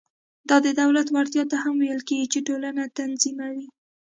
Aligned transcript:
دا 0.49 0.57
د 0.65 0.67
دولت 0.81 1.07
وړتیا 1.11 1.43
ته 1.51 1.55
هم 1.63 1.75
ویل 1.79 2.01
کېږي 2.09 2.27
چې 2.33 2.39
ټولنه 2.47 2.83
تنظیموي. 2.97 3.67